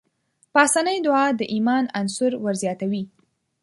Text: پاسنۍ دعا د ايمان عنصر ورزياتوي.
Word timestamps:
پاسنۍ 0.53 0.97
دعا 1.05 1.25
د 1.39 1.41
ايمان 1.53 1.85
عنصر 1.99 2.31
ورزياتوي. 2.43 3.03